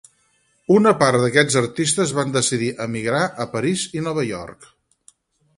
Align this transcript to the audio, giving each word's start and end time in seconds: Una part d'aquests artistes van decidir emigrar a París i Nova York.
Una 0.75 0.93
part 1.01 1.17
d'aquests 1.23 1.57
artistes 1.61 2.15
van 2.21 2.33
decidir 2.39 2.71
emigrar 2.89 3.23
a 3.45 3.49
París 3.55 3.85
i 4.01 4.05
Nova 4.09 4.29
York. 4.31 4.71